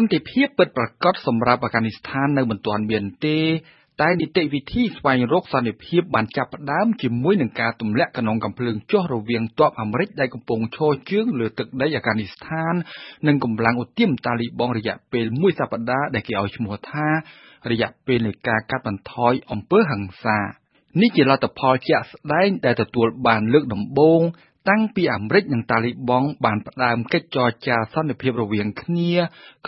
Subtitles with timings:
[0.00, 3.38] ន្តិភាពពិតប្រាកដសម្រាប់អាហ្គានីស្ថាននៅមិនទាន់មានទេ
[4.02, 12.74] តែនីតិវិធីស្វែងរកសន្តិភាពបានចាប់ផ្ដើមជាមួយនឹងការទម្លាក់កណ្ដុងកំភ្លើងចុះរវាងទ័ពអាមេរិកដែលកំពុងឈរជើងលើទឹកដីអាហ្គានីស្ថាន
[13.26, 17.08] និងកម្លាំងឧទាមតាលីបង់រយៈពេលមួយសប្តាហ៍ដែលគេឲ្យឈ្មោះថា
[17.70, 20.38] រយៈពេលនៃការកាត់បន្ថយអំពើហិង្សា
[21.00, 24.20] នេះជាលទ្ធផលជាក់ស្ដែងដែលទទួលបានលើកដំបូង
[24.68, 29.12] តាំងពីអាមេរិកនិងតាលីបង់បានផ្ដើមកិច្ចចរចាសន្តិភាពរវាងគ្នា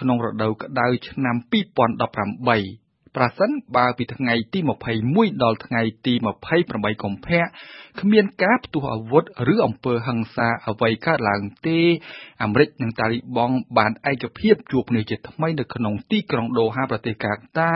[0.00, 1.36] ក្នុងរដូវក្តៅឆ្នាំ
[2.10, 2.85] 2018
[3.16, 4.60] ប្រសិនបើពីថ្ងៃទី
[5.00, 6.14] 21ដល់ថ្ងៃទី
[6.58, 7.42] 28កុម្ភៈ
[8.00, 11.78] គ្មានការផ្ទុះអាវុធឬអំពើហិង្សាអ្វីកើតឡើងទេ
[12.42, 17.72] អាមេរិកនិងតាលីបង់បានឯកភាពជួបគ្នាជាថ្មីនៅក្នុងទីក្រុងដូហាប្រទេសកាតា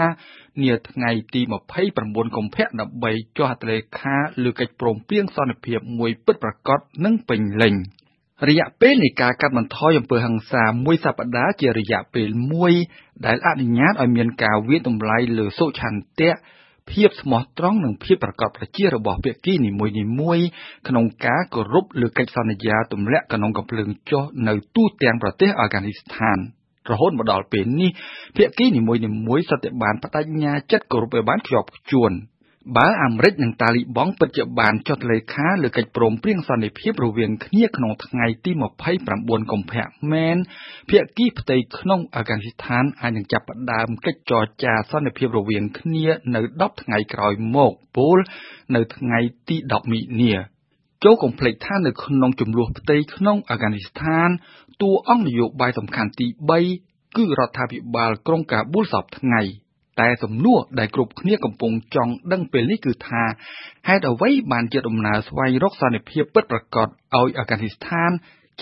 [0.62, 1.41] នាថ្ងៃទី
[1.89, 7.77] 29កុម្ភៈដើម្បីចុះហត្ថលេខាលើកិច្ចព្រមព្រៀងសន្តិភាពមួយពិតប្រាកដនិងពេញលេញ។
[8.49, 12.73] រយៈពេលនៃការកាត់បន្ថយអំពើហិង្សាមួយសប្តាហ៍ជារយៈពេលមួយ
[13.27, 16.33] ដែលអនុញ្ញាតឲ្យមានការវាយតម្លៃលើសុឆន្ទៈ
[16.91, 19.70] ភាពស្មោះត្រង់និងភាពប្រកបប្រជារបស់ភាគីនី
[20.20, 20.47] មួយៗ
[20.89, 26.39] ក្នុងការគោរពលើកិច្ចសន្យាទម្លាក់កណ្ដុងកំភ្លើងចុះនៅទូទាំងប្រទេសអាហ្គានីស្ថាន
[26.91, 27.91] រហូតមកដល់ពេលនេះ
[28.36, 32.12] ភាគីនីមួយៗសុទ្ធតែបានបដិញ្ញាចិត្តគោរពឲ្យបានខ្ជាប់ខ្ជួន។
[32.77, 38.51] បើអាមេរិកនិងតាលីបង់ពិតជាបានចុះលេខាលើកិច្ចព្រមព្រៀងសន្តិភាពរវាងគ្នាក្នុងថ្ងៃទី
[39.01, 40.37] 29កុម្ភៈមែន
[40.91, 48.19] ភាគីផ្ទៃក្នុងអាហ្គានីស្ថានអាចនឹងចាប់ផ្ដើមកិច្ចចរចាសន្តិភាពរវាងគ្នានៅ10ថ្ងៃក្រោយមកពល
[48.75, 50.35] នៅថ្ងៃទី10មិនិនា
[51.05, 54.29] ចូលកុំភ្លេចថានៅក្នុងចំនួនផ្ទៃក្នុងអាហ្គានីស្ថាន
[54.83, 56.27] តួអង្គនយោបាយសំខាន់ទី
[56.71, 59.43] 3គឺរដ្ឋាភិបាលក្រុងកាប៊ូលសពថ្ងៃ។
[60.01, 63.23] តែសំណួរដែលគ្រប់គ្នាកំពុងចង់ដឹងពេលនេះគឺថា
[63.89, 68.11] ហេតុអ្វីបានជាដំណើរស្វែងរកសន្តិភាពពិតប្រាកដឲ្យអាហ្គានីស្ថាន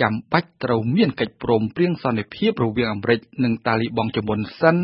[0.00, 4.76] ចាំបាច់ត្រូវមានកិច្ចព្រមព្រៀងសន្តិភាពរវាងអាមេរិកនិងតាលីបង់ជាមុនសិន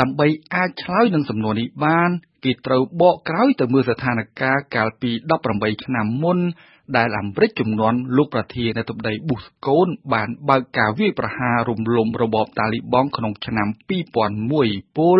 [0.00, 2.10] ដើម្បីអាចឆ្លើយនឹងសំណួរនេះបាន
[2.44, 5.10] គេត្រូវបកក្រោយទៅមើលស្ថានភាពកាលពី
[5.48, 6.38] 18ឆ្នាំមុន
[6.96, 13.68] ដែលអាមេរិកជំនាន់លោកប្រធានាធិបតីប៊ូស្កូនបានបើកការវាយប្រហាររំលំរបបតាលីបង់ក្នុងឆ្នាំ
[14.30, 15.18] 2001ពល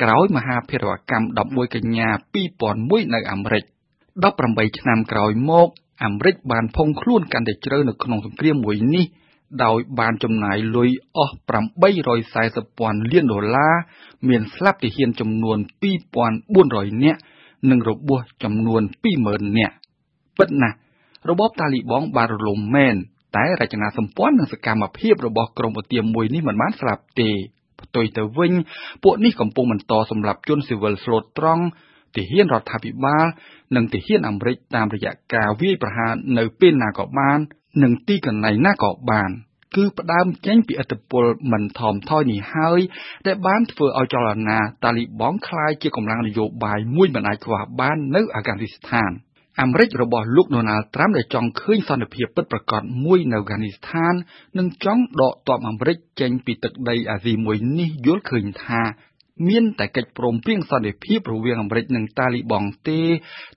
[0.00, 1.26] ក្រោយមហាភារវកម្ម
[1.68, 2.08] 11កញ្ញា
[2.60, 3.64] 2001នៅអាមេរិក
[4.20, 5.68] 18ឆ្នាំក្រោយមក
[6.04, 9.06] អាមេរិកបានភុងខ្លួនកាន់តែជ្រៅនៅក្នុងសង្គ្រាមមួយនេះ
[9.64, 11.34] ដោយបានចំណាយលុយអស់
[12.10, 13.74] 840ពាន់លានដុល្លារ
[14.28, 15.58] មានស្លាប់ទាហានចំនួន
[16.30, 17.20] 2400នាក់
[17.70, 18.82] និងរបួសចំនួន
[19.20, 19.74] 20000នាក់
[20.38, 20.76] ពិតណាស់
[21.28, 22.96] របបតាលីបង់បានរលំមែន
[23.36, 27.30] តែរចនាសម្ព័ន្ធនិងសកម្មភាពរបស់ក្រុមឧទាមួយនេះមិនបានស្លាប់ទេ
[27.80, 28.52] ផ្ទុយទៅវិញ
[29.02, 31.64] ពួកនេះកំពុងបន្តសម្លាប់ជនស៊ីវិលស្លូតត្រង់
[32.16, 33.26] ទាហានរដ្ឋាភិបាល
[33.76, 37.38] និងទាហានអាមេរិកតាមរយៈការវាយប្រហារនៅពេលណាក៏បាន
[37.82, 39.30] និងទីកន្លែងណាក៏បាន
[39.76, 42.80] គឺផ្ដើមចេញពីឥទ្ធិពលមិនថមថយនេះហើយ
[43.26, 49.10] ដែលបានធ្វើឲ្យចលនាតាលីបង់ក្លាយជាកម្លាំងនយោបាយមួយមិនអាចខ្វះបាននៅអាហ្គានីស្ថាន។
[49.58, 54.14] អាមេរិករបស់លោកដូណាល់ត្រាំដែលចង់ឃើញសន្តិភាពពិតប្រាកដមួយនៅអាហ្គានីស្ថាន
[54.58, 58.82] និងចង់ដកទ័ពអាមេរិកចេញពីទឹកដីអាស៊ីមួយនេះយល់ឃើញថា
[59.48, 63.00] មានតែកិច្ចព្រមព្រៀងសន្តិភាពរវាងអាមេរិកនិងតាលីបង់ទេ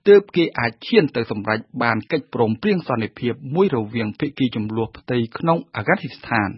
[0.08, 6.48] ទើបគេអាចឈានទៅសម្រេចបានកិច្ចព្រមព្រៀងសន្តិភាពមួយរវាងភាគីចំនួនផ្ទៃក្នុងអាហ្គានីស្ថាន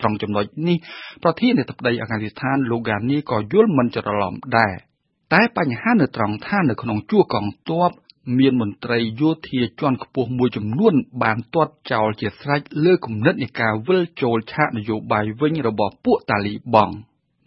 [0.00, 0.76] ត្រង់ចំណុចនេះ
[1.22, 4.74] ប្រធានាធិបតីអាហ្គានីស្ថានលោកហ្គានីក៏យល់មិនច្រឡំដែរ
[5.34, 7.90] តែបញ្ហានៅត្រង់ថានៅក្នុងជួរកងទ័ព
[8.38, 16.94] មានមន្ត្រីយោធាជាន់ខ្ពស់មួយចំនួនបានទាត់ចោលជាស្រេចលើគំនិតនៃការវិលចូលឆាកនយោបាយវិញរបស់ពួកតាលីបង់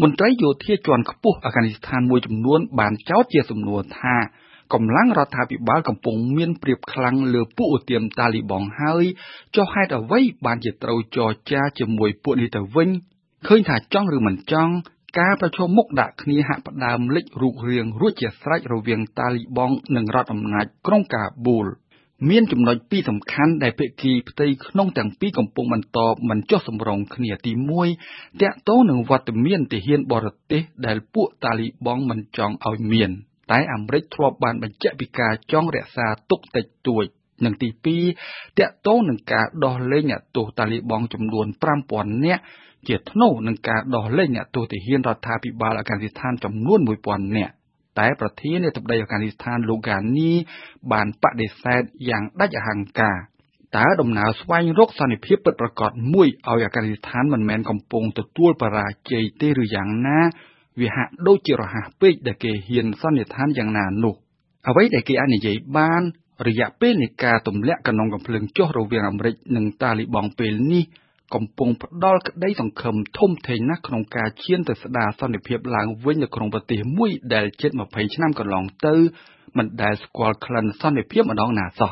[0.01, 4.15] មន្ត្រីយោធាជាន់ខ្ពស់អាហ្គានីស្ថានមួយចំនួនបានចោទជាសំណួរថា
[4.73, 9.03] កម្លាំងរដ្ឋាភិបាលកំពុងមានព្រៀបខ្លាំងលើពួកឧទាមតាលីបង់ហើយ
[9.55, 12.89] ចុះហេតុអ្វីបានជាត្រូវចរចាជាមួយពួកនេះទៅវិញ
[13.47, 14.73] ឃើញថាចង់ឬមិនចង់
[15.19, 21.67] ការប្រជុំមុខដាក់គ្នាហាក់ផ្ដើមលេចរូបរាងរួចជាស្រេចរវាងតាលីបង់និងរដ្ឋអំណាចក្រុងកាប៊ូល
[22.29, 25.99] មានចំណុចពីរសំខាន់ដែលភាគីផ្ទៃក្នុងទាំងពីរកំពុងបន្ត
[26.29, 27.51] មិនចុះសម្រុងគ្នាទី
[27.97, 33.09] 1តាក់ទងនឹងវត្តមានទាហានបរទេសដែលពួកតាលីបង់មិនចង់ឲ្យមាន
[33.51, 37.05] តែអាមេរិកធ្លាប់បានបញ្ជាក់ពីការចង់រក្សាទុកតិចតួច
[37.45, 37.69] និងទី
[38.15, 41.45] 2តាក់ទងនឹងការដោះលែងអ្នកទោសតាលីបង់ចំនួន
[41.85, 42.43] 5000នាក់
[42.87, 47.53] ជាថ្នូរនឹងការដោះលែងអ្នកទោសទាហានរដ្ឋាភិបាលអាហ្គានីស្ថានចំនួន1000នាក់
[47.99, 50.31] តែប្រធានាធិបតីអាហ្គានីស្ថានលោកហ្គានី
[50.91, 53.17] បានបដិសេធយ៉ាងដាច់អហង្ការ
[53.77, 60.19] តើដំណើរស្វែងរកសន្តិភាពពិតប្រាកដមួយឲ្យអាហ្គានីស្ថានមិនមែនកំពុងទទួលបរាជ័យទេឬយ៉ាងណា
[60.79, 64.15] វាហាក់ដូចជារហ័សពេកដែលគេហ៊ានសន្និដ្ឋានយ៉ាងណានោះ
[64.67, 66.01] អ្វីដែលគេអាចនិយាយបាន
[66.47, 70.83] រយៈពេលនៃការទម្លាក់កណ្ដុងកំភ្លើងចុះរវាងអាមេរិកនិងតាលីបង់ពេលនេះ
[71.35, 78.95] កំពុងផ្ដល់ក្តីសង្ឃឹមធំធេងណាស់ក្នុងការឈានទៅស្ដារសន្តិភាពឡើងវិញនៅក្នុងប្រទេសមួយដែលជិត20ឆ្នាំកន្លងទៅ
[79.57, 81.89] មិនដែលស្គាល់ក្លិនសន្តិភាពម្ដងណាសោះ